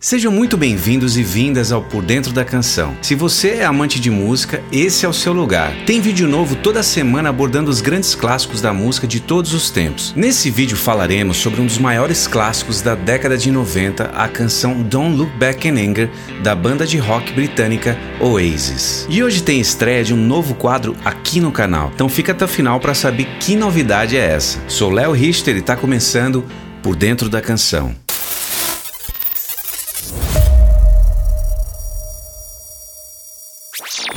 Sejam 0.00 0.30
muito 0.30 0.56
bem-vindos 0.56 1.16
e 1.16 1.24
vindas 1.24 1.72
ao 1.72 1.82
Por 1.82 2.04
Dentro 2.04 2.32
da 2.32 2.44
Canção. 2.44 2.96
Se 3.02 3.16
você 3.16 3.56
é 3.56 3.64
amante 3.64 3.98
de 3.98 4.12
música, 4.12 4.62
esse 4.70 5.04
é 5.04 5.08
o 5.08 5.12
seu 5.12 5.32
lugar. 5.32 5.74
Tem 5.86 6.00
vídeo 6.00 6.28
novo 6.28 6.54
toda 6.54 6.84
semana 6.84 7.30
abordando 7.30 7.68
os 7.68 7.80
grandes 7.80 8.14
clássicos 8.14 8.60
da 8.60 8.72
música 8.72 9.08
de 9.08 9.18
todos 9.18 9.52
os 9.52 9.72
tempos. 9.72 10.14
Nesse 10.14 10.50
vídeo 10.50 10.76
falaremos 10.76 11.38
sobre 11.38 11.60
um 11.60 11.66
dos 11.66 11.78
maiores 11.78 12.28
clássicos 12.28 12.80
da 12.80 12.94
década 12.94 13.36
de 13.36 13.50
90, 13.50 14.04
a 14.04 14.28
canção 14.28 14.82
Don't 14.84 15.16
Look 15.16 15.32
Back 15.36 15.66
in 15.66 15.90
Anger, 15.90 16.08
da 16.44 16.54
banda 16.54 16.86
de 16.86 16.96
rock 16.96 17.32
britânica 17.32 17.98
Oasis. 18.20 19.04
E 19.10 19.20
hoje 19.20 19.42
tem 19.42 19.58
estreia 19.58 20.04
de 20.04 20.14
um 20.14 20.16
novo 20.16 20.54
quadro 20.54 20.94
aqui 21.04 21.40
no 21.40 21.50
canal, 21.50 21.90
então 21.92 22.08
fica 22.08 22.30
até 22.30 22.44
o 22.44 22.48
final 22.48 22.78
para 22.78 22.94
saber 22.94 23.26
que 23.40 23.56
novidade 23.56 24.16
é 24.16 24.24
essa. 24.24 24.60
Sou 24.68 24.92
Léo 24.92 25.10
Richter 25.10 25.56
e 25.56 25.58
está 25.58 25.74
começando 25.74 26.44
Por 26.84 26.94
Dentro 26.94 27.28
da 27.28 27.40
Canção. 27.42 27.96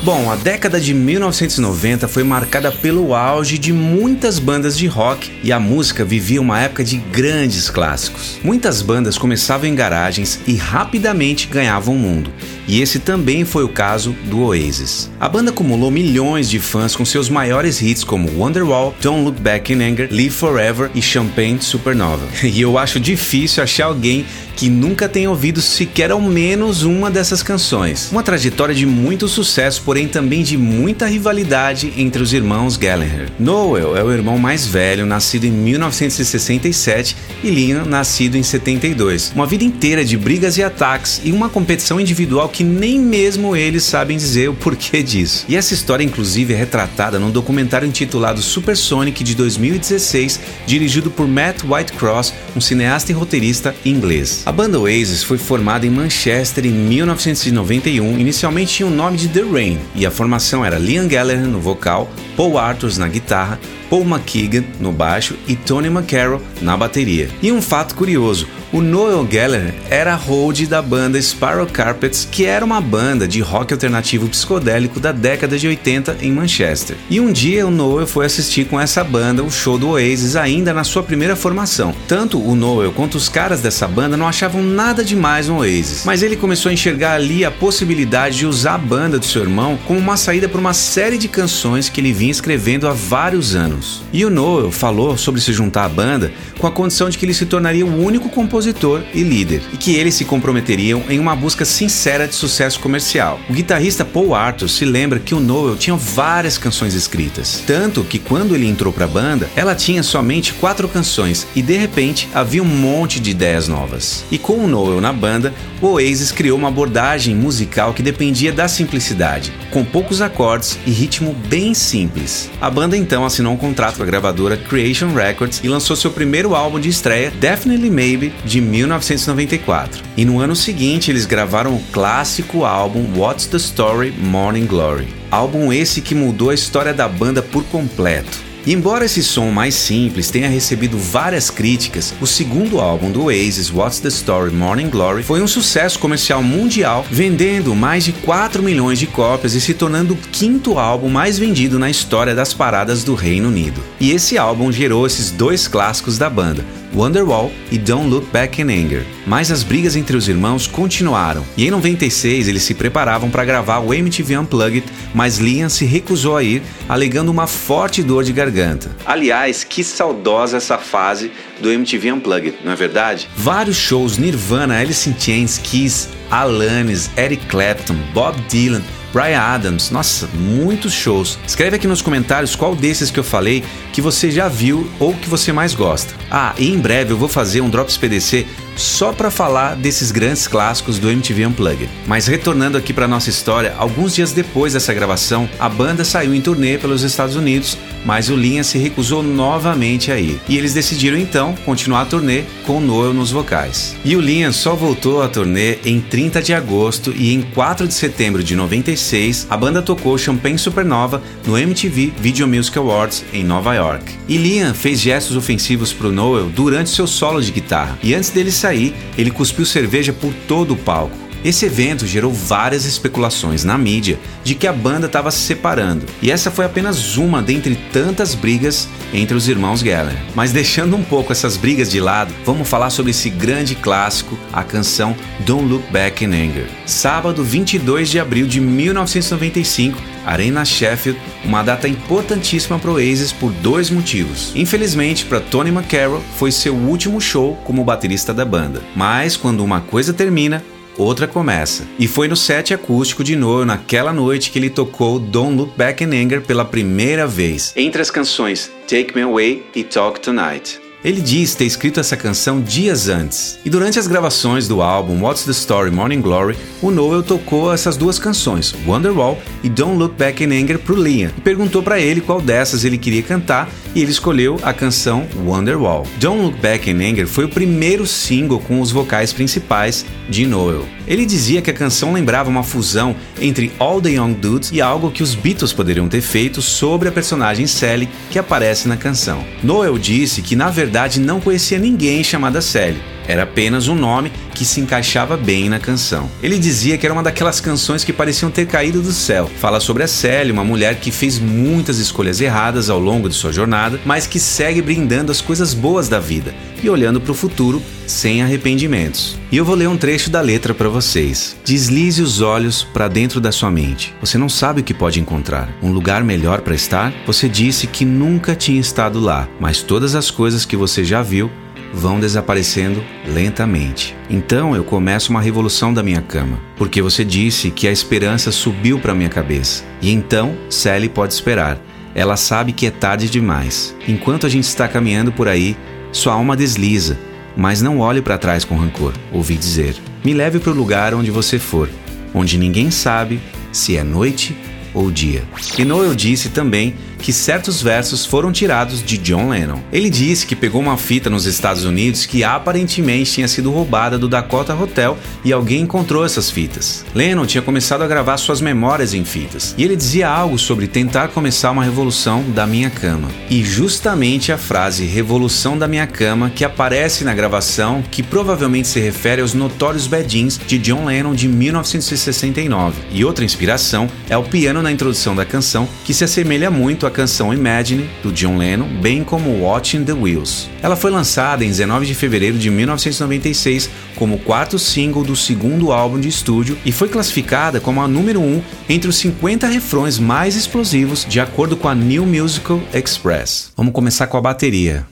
Bom, 0.03 0.31
a 0.31 0.35
década 0.35 0.81
de 0.81 0.95
1990 0.95 2.07
foi 2.07 2.23
marcada 2.23 2.71
pelo 2.71 3.13
auge 3.13 3.59
de 3.59 3.71
muitas 3.71 4.39
bandas 4.39 4.75
de 4.75 4.87
rock 4.87 5.31
e 5.43 5.51
a 5.51 5.59
música 5.59 6.03
vivia 6.03 6.41
uma 6.41 6.59
época 6.59 6.83
de 6.83 6.97
grandes 6.97 7.69
clássicos. 7.69 8.39
Muitas 8.43 8.81
bandas 8.81 9.15
começavam 9.15 9.69
em 9.69 9.75
garagens 9.75 10.39
e 10.47 10.55
rapidamente 10.55 11.45
ganhavam 11.45 11.93
o 11.93 11.99
mundo, 11.99 12.33
e 12.67 12.81
esse 12.81 12.97
também 12.97 13.45
foi 13.45 13.63
o 13.63 13.69
caso 13.69 14.15
do 14.25 14.41
Oasis. 14.41 15.07
A 15.19 15.29
banda 15.29 15.51
acumulou 15.51 15.91
milhões 15.91 16.49
de 16.49 16.57
fãs 16.57 16.95
com 16.95 17.05
seus 17.05 17.29
maiores 17.29 17.79
hits 17.79 18.03
como 18.03 18.27
Wonderwall, 18.39 18.95
Don't 19.03 19.23
Look 19.23 19.39
Back 19.39 19.71
in 19.71 19.83
Anger, 19.83 20.09
Live 20.11 20.31
Forever 20.31 20.89
e 20.95 21.01
Champagne 21.01 21.61
Supernova. 21.61 22.25
E 22.51 22.59
eu 22.59 22.77
acho 22.77 22.99
difícil 22.99 23.63
achar 23.63 23.85
alguém 23.85 24.25
que 24.61 24.69
nunca 24.69 25.09
tenha 25.09 25.27
ouvido 25.27 25.59
sequer 25.59 26.11
ao 26.11 26.21
menos 26.21 26.83
uma 26.83 27.09
dessas 27.09 27.41
canções. 27.41 28.11
Uma 28.11 28.21
trajetória 28.21 28.75
de 28.75 28.85
muito 28.85 29.27
sucesso 29.27 29.81
porém 29.83 30.07
também 30.07 30.43
de 30.43 30.55
muita 30.55 31.07
rivalidade 31.07 31.91
entre 31.97 32.21
os 32.21 32.31
irmãos 32.31 32.77
Gallagher. 32.77 33.31
Noel 33.39 33.97
é 33.97 34.03
o 34.03 34.11
irmão 34.11 34.37
mais 34.37 34.67
velho, 34.67 35.03
nascido 35.03 35.45
em 35.45 35.51
1967, 35.51 37.17
e 37.43 37.49
Liam, 37.49 37.85
nascido 37.85 38.35
em 38.35 38.43
72. 38.43 39.31
Uma 39.33 39.47
vida 39.47 39.63
inteira 39.63 40.05
de 40.05 40.15
brigas 40.15 40.59
e 40.59 40.63
ataques 40.63 41.19
e 41.23 41.31
uma 41.31 41.49
competição 41.49 41.99
individual 41.99 42.47
que 42.47 42.63
nem 42.63 42.99
mesmo 42.99 43.55
eles 43.55 43.83
sabem 43.83 44.15
dizer 44.15 44.47
o 44.47 44.53
porquê 44.53 45.01
disso. 45.01 45.43
E 45.49 45.55
essa 45.55 45.73
história, 45.73 46.03
inclusive, 46.03 46.53
é 46.53 46.57
retratada 46.57 47.17
num 47.17 47.31
documentário 47.31 47.87
intitulado 47.87 48.43
Supersonic 48.43 49.23
de 49.23 49.33
2016, 49.33 50.39
dirigido 50.67 51.09
por 51.09 51.27
Matt 51.27 51.63
Whitecross, 51.63 52.31
um 52.55 52.61
cineasta 52.61 53.11
e 53.11 53.15
roteirista 53.15 53.73
inglês. 53.83 54.43
A 54.51 54.53
banda 54.53 54.77
Oasis 54.77 55.23
foi 55.23 55.37
formada 55.37 55.87
em 55.87 55.89
Manchester 55.89 56.65
em 56.65 56.71
1991. 56.71 58.19
Inicialmente 58.19 58.73
tinha 58.73 58.85
o 58.85 58.91
nome 58.91 59.15
de 59.15 59.29
The 59.29 59.43
Rain, 59.43 59.79
e 59.95 60.05
a 60.05 60.11
formação 60.11 60.65
era 60.65 60.77
Liam 60.77 61.07
Gallagher 61.07 61.47
no 61.47 61.61
vocal, 61.61 62.11
Paul 62.35 62.57
Arthurs 62.57 62.97
na 62.97 63.07
guitarra, 63.07 63.57
Paul 63.91 64.05
McKeegan 64.05 64.63
no 64.79 64.93
baixo 64.93 65.35
e 65.45 65.53
Tony 65.53 65.89
McCarroll 65.89 66.41
na 66.61 66.77
bateria. 66.77 67.29
E 67.41 67.51
um 67.51 67.61
fato 67.61 67.93
curioso, 67.93 68.47
o 68.71 68.79
Noel 68.79 69.25
Gallagher 69.25 69.73
era 69.89 70.15
hold 70.15 70.61
da 70.61 70.81
banda 70.81 71.21
Spiral 71.21 71.67
Carpets, 71.67 72.25
que 72.31 72.45
era 72.45 72.63
uma 72.63 72.79
banda 72.79 73.27
de 73.27 73.41
rock 73.41 73.73
alternativo 73.73 74.29
psicodélico 74.29 74.97
da 74.97 75.11
década 75.11 75.59
de 75.59 75.67
80 75.67 76.19
em 76.21 76.31
Manchester. 76.31 76.95
E 77.09 77.19
um 77.19 77.33
dia 77.33 77.67
o 77.67 77.71
Noel 77.71 78.07
foi 78.07 78.25
assistir 78.25 78.65
com 78.65 78.79
essa 78.79 79.03
banda 79.03 79.43
o 79.43 79.51
show 79.51 79.77
do 79.77 79.89
Oasis 79.89 80.37
ainda 80.37 80.73
na 80.73 80.85
sua 80.85 81.03
primeira 81.03 81.35
formação. 81.35 81.93
Tanto 82.07 82.41
o 82.41 82.55
Noel 82.55 82.93
quanto 82.93 83.15
os 83.15 83.27
caras 83.27 83.59
dessa 83.59 83.89
banda 83.89 84.15
não 84.15 84.25
achavam 84.25 84.63
nada 84.63 85.03
demais 85.03 85.49
no 85.49 85.57
Oasis, 85.57 86.05
mas 86.05 86.23
ele 86.23 86.37
começou 86.37 86.69
a 86.69 86.73
enxergar 86.73 87.15
ali 87.15 87.43
a 87.43 87.51
possibilidade 87.51 88.37
de 88.37 88.45
usar 88.45 88.75
a 88.75 88.77
banda 88.77 89.19
do 89.19 89.25
seu 89.25 89.41
irmão 89.41 89.77
como 89.85 89.99
uma 89.99 90.15
saída 90.15 90.47
para 90.47 90.61
uma 90.61 90.73
série 90.73 91.17
de 91.17 91.27
canções 91.27 91.89
que 91.89 91.99
ele 91.99 92.13
vinha 92.13 92.31
escrevendo 92.31 92.87
há 92.87 92.93
vários 92.93 93.53
anos. 93.53 93.80
E 94.13 94.25
o 94.25 94.29
Noel 94.29 94.71
falou 94.71 95.17
sobre 95.17 95.41
se 95.41 95.53
juntar 95.53 95.85
à 95.85 95.89
banda 95.89 96.31
com 96.59 96.67
a 96.67 96.71
condição 96.71 97.09
de 97.09 97.17
que 97.17 97.25
ele 97.25 97.33
se 97.33 97.45
tornaria 97.45 97.85
o 97.85 98.03
único 98.03 98.29
compositor 98.29 99.01
e 99.13 99.23
líder, 99.23 99.61
e 99.73 99.77
que 99.77 99.95
eles 99.95 100.15
se 100.15 100.25
comprometeriam 100.25 101.03
em 101.09 101.19
uma 101.19 101.35
busca 101.35 101.65
sincera 101.65 102.27
de 102.27 102.35
sucesso 102.35 102.79
comercial. 102.79 103.39
O 103.49 103.53
guitarrista 103.53 104.05
Paul 104.05 104.35
Arthur 104.35 104.69
se 104.69 104.85
lembra 104.85 105.19
que 105.19 105.33
o 105.33 105.39
Noel 105.39 105.75
tinha 105.75 105.95
várias 105.95 106.57
canções 106.57 106.93
escritas, 106.93 107.63
tanto 107.65 108.03
que 108.03 108.19
quando 108.19 108.55
ele 108.55 108.67
entrou 108.67 108.93
para 108.93 109.05
a 109.05 109.07
banda, 109.07 109.49
ela 109.55 109.75
tinha 109.75 110.03
somente 110.03 110.53
quatro 110.53 110.87
canções 110.87 111.47
e 111.55 111.61
de 111.61 111.77
repente 111.77 112.29
havia 112.33 112.61
um 112.61 112.65
monte 112.65 113.19
de 113.19 113.31
ideias 113.31 113.67
novas. 113.67 114.23
E 114.31 114.37
com 114.37 114.53
o 114.53 114.67
Noel 114.67 115.01
na 115.01 115.13
banda, 115.13 115.53
o 115.81 115.87
Oasis 115.87 116.31
criou 116.31 116.57
uma 116.57 116.67
abordagem 116.67 117.35
musical 117.35 117.93
que 117.93 118.03
dependia 118.03 118.51
da 118.51 118.67
simplicidade, 118.67 119.51
com 119.71 119.83
poucos 119.83 120.21
acordes 120.21 120.77
e 120.85 120.91
ritmo 120.91 121.35
bem 121.47 121.73
simples. 121.73 122.49
A 122.59 122.69
banda 122.69 122.95
então 122.95 123.25
assinou 123.25 123.53
um 123.53 123.57
contrato 123.71 123.95
com 123.95 124.03
a 124.03 124.05
gravadora 124.05 124.57
Creation 124.57 125.13
Records 125.13 125.61
e 125.63 125.67
lançou 125.69 125.95
seu 125.95 126.11
primeiro 126.11 126.53
álbum 126.53 126.77
de 126.77 126.89
estreia, 126.89 127.31
Definitely 127.31 127.89
Maybe, 127.89 128.33
de 128.43 128.59
1994. 128.59 130.03
E 130.17 130.25
no 130.25 130.39
ano 130.39 130.57
seguinte 130.57 131.09
eles 131.09 131.25
gravaram 131.25 131.73
o 131.73 131.83
clássico 131.93 132.65
álbum 132.65 133.17
What's 133.17 133.45
the 133.45 133.57
Story 133.57 134.11
Morning 134.11 134.65
Glory. 134.65 135.07
Álbum 135.31 135.71
esse 135.71 136.01
que 136.01 136.13
mudou 136.13 136.49
a 136.49 136.53
história 136.53 136.93
da 136.93 137.07
banda 137.07 137.41
por 137.41 137.63
completo. 137.65 138.50
Embora 138.65 139.05
esse 139.05 139.23
som 139.23 139.49
mais 139.49 139.73
simples 139.73 140.29
tenha 140.29 140.47
recebido 140.47 140.95
várias 140.95 141.49
críticas, 141.49 142.13
o 142.21 142.27
segundo 142.27 142.79
álbum 142.79 143.11
do 143.11 143.23
Oasis, 143.23 143.73
What's 143.73 143.99
the 143.99 144.09
Story 144.09 144.51
Morning 144.51 144.87
Glory, 144.87 145.23
foi 145.23 145.41
um 145.41 145.47
sucesso 145.47 145.97
comercial 145.97 146.43
mundial, 146.43 147.03
vendendo 147.09 147.73
mais 147.73 148.03
de 148.03 148.11
4 148.11 148.61
milhões 148.61 148.99
de 148.99 149.07
cópias 149.07 149.55
e 149.55 149.61
se 149.61 149.73
tornando 149.73 150.13
o 150.13 150.17
quinto 150.17 150.77
álbum 150.77 151.09
mais 151.09 151.39
vendido 151.39 151.79
na 151.79 151.89
história 151.89 152.35
das 152.35 152.53
paradas 152.53 153.03
do 153.03 153.15
Reino 153.15 153.49
Unido. 153.49 153.81
E 153.99 154.11
esse 154.11 154.37
álbum 154.37 154.71
gerou 154.71 155.07
esses 155.07 155.31
dois 155.31 155.67
clássicos 155.67 156.19
da 156.19 156.29
banda, 156.29 156.63
Wonderwall 156.93 157.51
e 157.71 157.77
Don't 157.77 158.09
Look 158.09 158.27
Back 158.31 158.61
in 158.61 158.69
Anger. 158.69 159.05
Mas 159.25 159.51
as 159.51 159.63
brigas 159.63 159.95
entre 159.95 160.17
os 160.17 160.27
irmãos 160.27 160.67
continuaram, 160.67 161.45
e 161.55 161.67
em 161.67 161.71
96 161.71 162.47
eles 162.47 162.63
se 162.63 162.73
preparavam 162.73 163.29
para 163.29 163.45
gravar 163.45 163.79
o 163.79 163.93
MTV 163.93 164.37
Unplugged, 164.37 164.85
mas 165.13 165.37
Liam 165.37 165.69
se 165.69 165.85
recusou 165.85 166.37
a 166.37 166.43
ir, 166.43 166.61
alegando 166.87 167.31
uma 167.31 167.47
forte 167.47 168.03
dor 168.03 168.23
de 168.23 168.33
garganta. 168.33 168.91
Aliás, 169.05 169.63
que 169.63 169.83
saudosa 169.83 170.57
essa 170.57 170.77
fase 170.77 171.31
do 171.59 171.71
MTV 171.71 172.13
Unplugged, 172.13 172.55
não 172.63 172.71
é 172.71 172.75
verdade? 172.75 173.27
Vários 173.35 173.77
shows 173.77 174.17
Nirvana, 174.17 174.79
Alice 174.79 175.09
in 175.09 175.15
Chains, 175.17 175.59
Kiss, 175.63 176.09
Alanis, 176.29 177.09
Eric 177.17 177.45
Clapton, 177.47 177.95
Bob 178.13 178.35
Dylan, 178.49 178.81
Brian 179.13 179.39
Adams, 179.39 179.91
nossa, 179.91 180.27
muitos 180.33 180.93
shows. 180.93 181.37
Escreve 181.45 181.75
aqui 181.75 181.87
nos 181.87 182.01
comentários 182.01 182.55
qual 182.55 182.75
desses 182.75 183.11
que 183.11 183.19
eu 183.19 183.23
falei 183.23 183.63
que 183.91 184.01
você 184.01 184.31
já 184.31 184.47
viu 184.47 184.89
ou 184.99 185.13
que 185.13 185.29
você 185.29 185.51
mais 185.51 185.73
gosta. 185.73 186.15
Ah, 186.29 186.53
e 186.57 186.69
em 186.69 186.79
breve 186.79 187.11
eu 187.11 187.17
vou 187.17 187.27
fazer 187.27 187.61
um 187.61 187.69
Drops 187.69 187.97
PDC 187.97 188.47
só 188.75 189.11
para 189.11 189.31
falar 189.31 189.75
desses 189.75 190.11
grandes 190.11 190.47
clássicos 190.47 190.99
do 190.99 191.09
MTV 191.09 191.47
Unplugged. 191.47 191.89
Mas 192.07 192.27
retornando 192.27 192.77
aqui 192.77 192.93
para 192.93 193.07
nossa 193.07 193.29
história, 193.29 193.73
alguns 193.77 194.15
dias 194.15 194.31
depois 194.31 194.73
dessa 194.73 194.93
gravação, 194.93 195.49
a 195.59 195.69
banda 195.69 196.03
saiu 196.03 196.33
em 196.33 196.41
turnê 196.41 196.77
pelos 196.77 197.03
Estados 197.03 197.35
Unidos, 197.35 197.77
mas 198.05 198.29
o 198.29 198.35
Linha 198.35 198.63
se 198.63 198.77
recusou 198.77 199.21
novamente 199.21 200.11
a 200.11 200.19
ir. 200.19 200.39
E 200.47 200.57
eles 200.57 200.73
decidiram 200.73 201.17
então 201.17 201.55
continuar 201.65 202.01
a 202.01 202.05
turnê 202.05 202.43
com 202.65 202.79
Noel 202.79 203.13
nos 203.13 203.31
vocais. 203.31 203.95
E 204.03 204.15
o 204.15 204.21
Linha 204.21 204.51
só 204.51 204.75
voltou 204.75 205.21
à 205.21 205.27
turnê 205.27 205.77
em 205.85 205.99
30 205.99 206.41
de 206.41 206.53
agosto 206.53 207.13
e 207.15 207.33
em 207.33 207.41
4 207.41 207.87
de 207.87 207.93
setembro 207.93 208.43
de 208.43 208.55
96, 208.55 209.47
a 209.49 209.57
banda 209.57 209.81
tocou 209.81 210.17
Champagne 210.17 210.57
Supernova 210.57 211.21
no 211.45 211.57
MTV 211.57 212.13
Video 212.19 212.47
Music 212.47 212.77
Awards 212.77 213.23
em 213.33 213.43
Nova 213.43 213.73
York. 213.75 214.13
E 214.27 214.37
Liam 214.37 214.73
fez 214.73 214.99
gestos 214.99 215.35
ofensivos 215.35 215.93
para 215.93 216.07
o 216.07 216.11
Noel 216.11 216.49
durante 216.49 216.89
seu 216.89 217.07
solo 217.07 217.41
de 217.41 217.51
guitarra. 217.51 217.97
E 218.01 218.13
antes 218.13 218.29
dele 218.29 218.51
sair, 218.61 218.93
ele 219.17 219.31
cuspiu 219.31 219.65
cerveja 219.65 220.13
por 220.13 220.33
todo 220.47 220.73
o 220.73 220.77
palco. 220.77 221.30
Esse 221.43 221.65
evento 221.65 222.05
gerou 222.05 222.31
várias 222.31 222.85
especulações 222.85 223.63
na 223.63 223.75
mídia 223.75 224.19
de 224.43 224.53
que 224.53 224.67
a 224.67 224.73
banda 224.73 225.07
estava 225.07 225.31
se 225.31 225.39
separando, 225.39 226.05
e 226.21 226.29
essa 226.29 226.51
foi 226.51 226.65
apenas 226.65 227.17
uma 227.17 227.41
dentre 227.41 227.75
tantas 227.91 228.35
brigas 228.35 228.87
entre 229.11 229.35
os 229.35 229.47
irmãos 229.47 229.81
Gallagher. 229.81 230.21
Mas 230.35 230.51
deixando 230.51 230.95
um 230.95 231.03
pouco 231.03 231.31
essas 231.31 231.57
brigas 231.57 231.89
de 231.89 231.99
lado, 231.99 232.31
vamos 232.45 232.69
falar 232.69 232.91
sobre 232.91 233.09
esse 233.09 233.29
grande 233.29 233.73
clássico, 233.73 234.37
a 234.53 234.63
canção 234.63 235.15
Don't 235.39 235.67
Look 235.67 235.91
Back 235.91 236.23
in 236.23 236.27
Anger. 236.27 236.67
Sábado 236.85 237.43
22 237.43 238.09
de 238.09 238.19
abril 238.19 238.45
de 238.45 238.61
1995, 238.61 239.99
Arena 240.23 240.63
Sheffield, 240.63 241.19
uma 241.43 241.63
data 241.63 241.87
importantíssima 241.87 242.77
para 242.77 242.91
o 242.91 242.93
Oasis 242.93 243.31
por 243.31 243.51
dois 243.51 243.89
motivos. 243.89 244.51
Infelizmente, 244.55 245.25
para 245.25 245.39
Tony 245.39 245.71
McCarroll, 245.71 246.21
foi 246.37 246.51
seu 246.51 246.75
último 246.75 247.19
show 247.19 247.55
como 247.63 247.83
baterista 247.83 248.31
da 248.31 248.45
banda. 248.45 248.83
Mas 248.95 249.35
quando 249.35 249.63
uma 249.63 249.81
coisa 249.81 250.13
termina, 250.13 250.63
outra 250.97 251.27
começa. 251.27 251.83
E 251.97 252.07
foi 252.07 252.27
no 252.27 252.35
set 252.35 252.73
acústico 252.73 253.23
de 253.23 253.35
Noel 253.35 253.65
naquela 253.65 254.13
noite 254.13 254.51
que 254.51 254.59
ele 254.59 254.69
tocou 254.69 255.19
Don't 255.19 255.55
Look 255.55 255.73
Back 255.77 256.03
in 256.03 256.15
Anger 256.15 256.41
pela 256.41 256.65
primeira 256.65 257.25
vez, 257.27 257.73
entre 257.75 258.01
as 258.01 258.11
canções 258.11 258.71
Take 258.87 259.15
Me 259.15 259.21
Away 259.21 259.63
e 259.75 259.83
Talk 259.83 260.19
Tonight. 260.19 260.79
Ele 261.03 261.19
diz 261.19 261.55
ter 261.55 261.65
escrito 261.65 261.99
essa 261.99 262.15
canção 262.15 262.61
dias 262.61 263.09
antes. 263.09 263.57
E 263.65 263.69
durante 263.71 263.97
as 263.97 264.05
gravações 264.05 264.67
do 264.67 264.83
álbum 264.83 265.23
What's 265.23 265.45
the 265.45 265.51
Story 265.51 265.89
Morning 265.89 266.21
Glory, 266.21 266.55
o 266.79 266.91
Noel 266.91 267.23
tocou 267.23 267.73
essas 267.73 267.97
duas 267.97 268.19
canções, 268.19 268.75
Wonderwall 268.85 269.39
e 269.63 269.69
Don't 269.69 269.97
Look 269.97 270.15
Back 270.15 270.43
in 270.43 270.51
Anger, 270.51 270.77
pro 270.77 271.01
Liam 271.01 271.31
e 271.35 271.41
perguntou 271.41 271.81
para 271.81 271.99
ele 271.99 272.21
qual 272.21 272.39
dessas 272.39 272.85
ele 272.85 272.99
queria 272.99 273.23
cantar 273.23 273.67
e 273.95 274.01
ele 274.01 274.11
escolheu 274.11 274.59
a 274.61 274.73
canção 274.73 275.27
Wonderwall. 275.43 276.05
Don't 276.19 276.39
Look 276.39 276.59
Back 276.59 276.87
in 276.89 277.03
Anger 277.03 277.27
foi 277.27 277.45
o 277.45 277.49
primeiro 277.49 278.05
single 278.05 278.59
com 278.59 278.79
os 278.79 278.91
vocais 278.91 279.33
principais 279.33 280.05
de 280.31 280.47
Noel. 280.47 280.85
Ele 281.05 281.25
dizia 281.25 281.61
que 281.61 281.69
a 281.69 281.73
canção 281.73 282.13
lembrava 282.13 282.49
uma 282.49 282.63
fusão 282.63 283.15
entre 283.39 283.71
All 283.77 284.01
the 284.01 284.11
Young 284.11 284.33
Dudes 284.33 284.71
e 284.71 284.81
algo 284.81 285.11
que 285.11 285.21
os 285.21 285.35
Beatles 285.35 285.73
poderiam 285.73 286.07
ter 286.07 286.21
feito 286.21 286.61
sobre 286.61 287.09
a 287.09 287.11
personagem 287.11 287.67
Sally 287.67 288.09
que 288.31 288.39
aparece 288.39 288.87
na 288.87 288.95
canção. 288.95 289.45
Noel 289.61 289.99
disse 289.99 290.41
que 290.41 290.55
na 290.55 290.69
verdade 290.69 291.19
não 291.19 291.41
conhecia 291.41 291.77
ninguém 291.77 292.23
chamada 292.23 292.61
Sally 292.61 293.01
era 293.31 293.43
apenas 293.43 293.87
um 293.87 293.95
nome 293.95 294.31
que 294.53 294.65
se 294.65 294.81
encaixava 294.81 295.37
bem 295.37 295.69
na 295.69 295.79
canção. 295.79 296.29
Ele 296.43 296.59
dizia 296.59 296.97
que 296.97 297.05
era 297.05 297.13
uma 297.13 297.23
daquelas 297.23 297.61
canções 297.61 298.03
que 298.03 298.11
pareciam 298.11 298.51
ter 298.51 298.67
caído 298.67 299.01
do 299.01 299.13
céu. 299.13 299.49
Fala 299.57 299.79
sobre 299.79 300.03
a 300.03 300.07
Sally, 300.07 300.51
uma 300.51 300.65
mulher 300.65 300.95
que 300.99 301.11
fez 301.11 301.39
muitas 301.39 301.97
escolhas 301.97 302.41
erradas 302.41 302.89
ao 302.89 302.99
longo 302.99 303.29
de 303.29 303.35
sua 303.35 303.53
jornada, 303.53 303.99
mas 304.05 304.27
que 304.27 304.39
segue 304.39 304.81
brindando 304.81 305.31
as 305.31 305.39
coisas 305.39 305.73
boas 305.73 306.09
da 306.09 306.19
vida 306.19 306.53
e 306.83 306.89
olhando 306.89 307.21
para 307.21 307.31
o 307.31 307.35
futuro 307.35 307.81
sem 308.05 308.41
arrependimentos. 308.41 309.37
E 309.51 309.57
eu 309.57 309.63
vou 309.63 309.75
ler 309.75 309.87
um 309.87 309.97
trecho 309.97 310.29
da 310.29 310.41
letra 310.41 310.73
para 310.73 310.89
vocês. 310.89 311.55
Deslize 311.63 312.21
os 312.21 312.41
olhos 312.41 312.83
para 312.83 313.07
dentro 313.07 313.39
da 313.39 313.51
sua 313.51 313.71
mente. 313.71 314.13
Você 314.19 314.37
não 314.37 314.49
sabe 314.49 314.81
o 314.81 314.83
que 314.83 314.93
pode 314.93 315.19
encontrar. 315.19 315.69
Um 315.81 315.91
lugar 315.91 316.23
melhor 316.23 316.61
para 316.61 316.75
estar? 316.75 317.13
Você 317.25 317.47
disse 317.47 317.87
que 317.87 318.03
nunca 318.03 318.55
tinha 318.55 318.81
estado 318.81 319.19
lá, 319.19 319.47
mas 319.59 319.81
todas 319.81 320.15
as 320.15 320.29
coisas 320.29 320.65
que 320.65 320.75
você 320.75 321.03
já 321.03 321.21
viu 321.21 321.49
vão 321.93 322.19
desaparecendo 322.19 323.03
lentamente. 323.25 324.15
Então 324.29 324.75
eu 324.75 324.83
começo 324.83 325.29
uma 325.29 325.41
revolução 325.41 325.93
da 325.93 326.03
minha 326.03 326.21
cama, 326.21 326.59
porque 326.77 327.01
você 327.01 327.23
disse 327.23 327.69
que 327.71 327.87
a 327.87 327.91
esperança 327.91 328.51
subiu 328.51 328.99
para 328.99 329.13
minha 329.13 329.29
cabeça. 329.29 329.83
E 330.01 330.11
então 330.11 330.55
Sally 330.69 331.09
pode 331.09 331.33
esperar. 331.33 331.79
Ela 332.13 332.35
sabe 332.35 332.73
que 332.73 332.85
é 332.85 332.91
tarde 332.91 333.29
demais. 333.29 333.95
Enquanto 334.07 334.45
a 334.45 334.49
gente 334.49 334.65
está 334.65 334.87
caminhando 334.87 335.31
por 335.31 335.47
aí, 335.47 335.77
sua 336.11 336.33
alma 336.33 336.57
desliza, 336.57 337.17
mas 337.55 337.81
não 337.81 337.99
olhe 337.99 338.21
para 338.21 338.37
trás 338.37 338.65
com 338.65 338.75
rancor. 338.75 339.13
Ouvi 339.31 339.55
dizer: 339.55 339.95
Me 340.23 340.33
leve 340.33 340.59
para 340.59 340.71
o 340.71 340.75
lugar 340.75 341.13
onde 341.13 341.31
você 341.31 341.57
for, 341.57 341.89
onde 342.33 342.57
ninguém 342.57 342.91
sabe 342.91 343.39
se 343.71 343.95
é 343.95 344.03
noite 344.03 344.55
ou 344.93 345.09
dia. 345.09 345.43
E 345.77 345.85
Noel 345.85 346.13
disse 346.13 346.49
também 346.49 346.95
que 347.21 347.31
certos 347.31 347.81
versos 347.81 348.25
foram 348.25 348.51
tirados 348.51 349.03
de 349.03 349.17
John 349.17 349.49
Lennon. 349.49 349.79
Ele 349.91 350.09
disse 350.09 350.45
que 350.45 350.55
pegou 350.55 350.81
uma 350.81 350.97
fita 350.97 351.29
nos 351.29 351.45
Estados 351.45 351.85
Unidos 351.85 352.25
que 352.25 352.43
aparentemente 352.43 353.31
tinha 353.31 353.47
sido 353.47 353.71
roubada 353.71 354.17
do 354.17 354.27
Dakota 354.27 354.75
Hotel 354.75 355.17
e 355.45 355.53
alguém 355.53 355.81
encontrou 355.81 356.25
essas 356.25 356.49
fitas. 356.49 357.05
Lennon 357.13 357.45
tinha 357.45 357.61
começado 357.61 358.01
a 358.01 358.07
gravar 358.07 358.37
suas 358.37 358.59
memórias 358.59 359.13
em 359.13 359.23
fitas 359.23 359.75
e 359.77 359.83
ele 359.83 359.95
dizia 359.95 360.27
algo 360.27 360.57
sobre 360.57 360.87
tentar 360.87 361.29
começar 361.29 361.71
uma 361.71 361.83
revolução 361.83 362.43
da 362.49 362.65
minha 362.65 362.89
cama. 362.89 363.29
E 363.49 363.63
justamente 363.63 364.51
a 364.51 364.57
frase 364.57 365.05
revolução 365.05 365.77
da 365.77 365.87
minha 365.87 366.07
cama 366.07 366.49
que 366.49 366.65
aparece 366.65 367.23
na 367.23 367.33
gravação, 367.33 368.03
que 368.09 368.23
provavelmente 368.23 368.87
se 368.87 368.99
refere 368.99 369.41
aos 369.41 369.53
notórios 369.53 370.07
Badins 370.07 370.59
de 370.65 370.77
John 370.77 371.05
Lennon 371.05 371.33
de 371.33 371.47
1969. 371.47 373.01
E 373.11 373.23
outra 373.23 373.45
inspiração 373.45 374.09
é 374.29 374.37
o 374.37 374.43
piano 374.43 374.81
na 374.81 374.91
introdução 374.91 375.35
da 375.35 375.45
canção, 375.45 375.87
que 376.03 376.13
se 376.13 376.23
assemelha 376.23 376.71
muito 376.71 377.05
a 377.11 377.13
canção 377.13 377.53
Imagine, 377.53 378.09
do 378.23 378.31
John 378.31 378.57
Lennon, 378.57 378.87
bem 378.87 379.23
como 379.23 379.61
Watching 379.61 380.03
the 380.05 380.13
Wheels. 380.13 380.69
Ela 380.81 380.95
foi 380.95 381.11
lançada 381.11 381.63
em 381.63 381.67
19 381.67 382.05
de 382.05 382.15
fevereiro 382.15 382.57
de 382.57 382.69
1996 382.69 383.89
como 384.15 384.39
quarto 384.39 384.79
single 384.79 385.23
do 385.23 385.35
segundo 385.35 385.91
álbum 385.91 386.19
de 386.19 386.29
estúdio 386.29 386.77
e 386.85 386.91
foi 386.91 387.09
classificada 387.09 387.79
como 387.79 388.01
a 388.01 388.07
número 388.07 388.39
1 388.39 388.43
um 388.43 388.61
entre 388.89 389.09
os 389.09 389.17
50 389.17 389.67
refrões 389.67 390.17
mais 390.17 390.55
explosivos 390.55 391.25
de 391.27 391.39
acordo 391.39 391.75
com 391.75 391.87
a 391.87 391.93
New 391.93 392.25
Musical 392.25 392.81
Express. 392.93 393.71
Vamos 393.75 393.93
começar 393.93 394.27
com 394.27 394.37
a 394.37 394.41
bateria. 394.41 395.10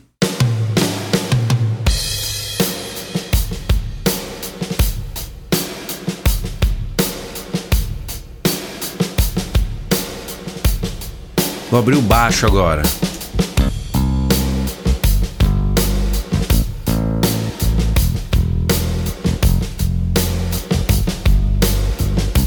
Vou 11.70 11.80
abrir 11.80 11.96
o 11.96 12.02
baixo 12.02 12.48
agora. 12.48 12.82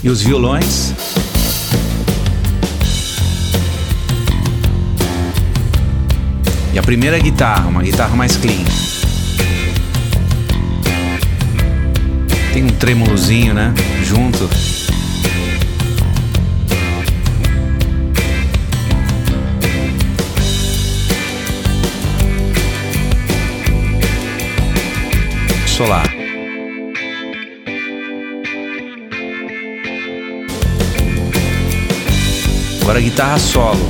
E 0.03 0.09
os 0.09 0.21
violões. 0.21 0.93
E 6.75 6.79
a 6.79 6.83
primeira 6.83 7.17
guitarra, 7.21 7.69
uma 7.69 7.83
guitarra 7.83 8.17
mais 8.17 8.37
clean. 8.37 8.65
Tem 12.53 12.65
um 12.65 12.71
trêmulozinho, 12.71 13.55
né? 13.55 13.73
Junto. 14.03 14.51
Solar. 25.83 26.07
Agora 32.83 33.01
guitarra 33.01 33.39
solo. 33.39 33.89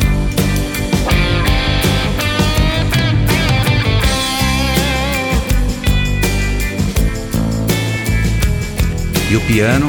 E 9.31 9.37
o 9.37 9.41
piano. 9.43 9.87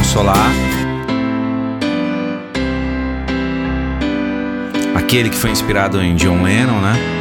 O 0.00 0.04
solar. 0.04 0.50
Aquele 4.94 5.28
que 5.28 5.36
foi 5.36 5.50
inspirado 5.50 6.00
em 6.02 6.14
John 6.16 6.42
Lennon, 6.42 6.80
né? 6.80 7.11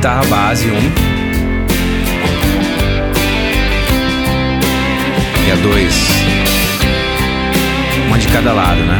Guitarra 0.00 0.24
base 0.30 0.70
1. 0.70 0.74
Um. 0.74 0.80
E 5.46 5.52
a 5.52 5.56
2. 5.56 5.94
Uma 8.06 8.18
de 8.18 8.26
cada 8.28 8.54
lado, 8.54 8.80
né? 8.80 8.98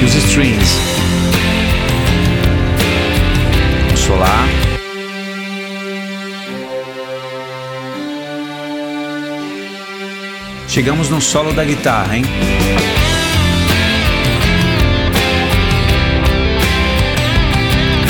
E 0.00 0.04
os 0.06 0.14
strings. 0.14 0.78
O 3.92 3.96
solar. 3.98 4.67
Chegamos 10.68 11.08
no 11.08 11.18
solo 11.18 11.54
da 11.54 11.64
guitarra, 11.64 12.14
hein? 12.14 12.24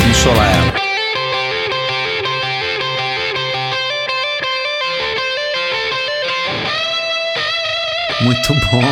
Um 0.08 0.14
solar 0.14 0.52
ela. 0.56 0.74
Muito 8.22 8.52
bom. 8.72 8.82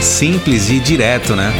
Simples 0.00 0.70
e 0.70 0.78
direto, 0.78 1.34
né? 1.34 1.52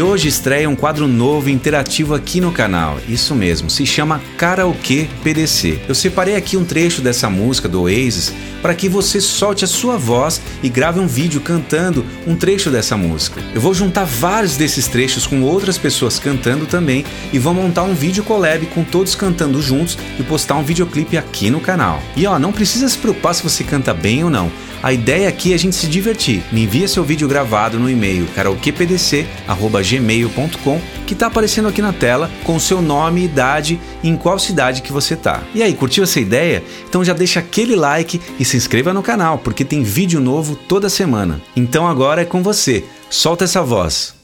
E 0.00 0.02
hoje 0.02 0.28
estreia 0.28 0.66
um 0.66 0.74
quadro 0.74 1.06
novo 1.06 1.50
e 1.50 1.52
interativo 1.52 2.14
aqui 2.14 2.40
no 2.40 2.50
canal. 2.50 2.98
Isso 3.06 3.34
mesmo, 3.34 3.68
se 3.68 3.84
chama 3.84 4.18
Karaokê 4.38 5.06
PDC. 5.22 5.78
Eu 5.86 5.94
separei 5.94 6.36
aqui 6.36 6.56
um 6.56 6.64
trecho 6.64 7.02
dessa 7.02 7.28
música 7.28 7.68
do 7.68 7.82
Oasis 7.82 8.32
para 8.62 8.74
que 8.74 8.88
você 8.88 9.20
solte 9.20 9.62
a 9.62 9.68
sua 9.68 9.98
voz 9.98 10.40
e 10.62 10.70
grave 10.70 11.00
um 11.00 11.06
vídeo 11.06 11.38
cantando 11.42 12.02
um 12.26 12.34
trecho 12.34 12.70
dessa 12.70 12.96
música. 12.96 13.42
Eu 13.54 13.60
vou 13.60 13.74
juntar 13.74 14.04
vários 14.04 14.56
desses 14.56 14.88
trechos 14.88 15.26
com 15.26 15.42
outras 15.42 15.76
pessoas 15.76 16.18
cantando 16.18 16.64
também 16.64 17.04
e 17.30 17.38
vou 17.38 17.52
montar 17.52 17.82
um 17.82 17.92
vídeo 17.92 18.24
collab 18.24 18.64
com 18.68 18.82
todos 18.82 19.14
cantando 19.14 19.60
juntos 19.60 19.98
e 20.18 20.22
postar 20.22 20.54
um 20.54 20.64
videoclipe 20.64 21.18
aqui 21.18 21.50
no 21.50 21.60
canal. 21.60 22.02
E 22.16 22.26
ó, 22.26 22.38
não 22.38 22.52
precisa 22.52 22.88
se 22.88 22.96
preocupar 22.96 23.34
se 23.34 23.42
você 23.42 23.62
canta 23.62 23.92
bem 23.92 24.24
ou 24.24 24.30
não. 24.30 24.50
A 24.82 24.92
ideia 24.92 25.28
aqui 25.28 25.52
é 25.52 25.54
a 25.54 25.58
gente 25.58 25.76
se 25.76 25.86
divertir. 25.86 26.42
Me 26.50 26.64
envia 26.64 26.88
seu 26.88 27.04
vídeo 27.04 27.28
gravado 27.28 27.78
no 27.78 27.90
e-mail 27.90 28.26
karaokepdc@gmail.com 28.34 30.80
que 31.06 31.14
está 31.14 31.26
aparecendo 31.26 31.68
aqui 31.68 31.82
na 31.82 31.92
tela 31.92 32.30
com 32.44 32.58
seu 32.58 32.80
nome 32.80 33.24
idade 33.24 33.78
e 34.02 34.08
em 34.08 34.16
qual 34.16 34.38
cidade 34.38 34.80
que 34.82 34.92
você 34.92 35.14
tá. 35.16 35.42
E 35.54 35.62
aí, 35.62 35.74
curtiu 35.74 36.04
essa 36.04 36.20
ideia? 36.20 36.62
Então 36.88 37.04
já 37.04 37.12
deixa 37.12 37.40
aquele 37.40 37.76
like 37.76 38.18
e 38.38 38.44
se 38.44 38.56
inscreva 38.56 38.94
no 38.94 39.02
canal, 39.02 39.38
porque 39.38 39.64
tem 39.64 39.82
vídeo 39.82 40.20
novo 40.20 40.56
toda 40.56 40.88
semana. 40.88 41.40
Então 41.56 41.86
agora 41.86 42.22
é 42.22 42.24
com 42.24 42.42
você. 42.42 42.84
Solta 43.10 43.44
essa 43.44 43.62
voz. 43.62 44.19